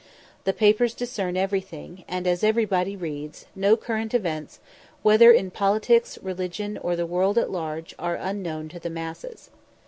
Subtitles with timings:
[0.45, 4.59] The papers discern everything, and, as everybody reads, no current events,
[5.03, 9.51] whether in politics, religion, or the world at large, are unknown to the masses.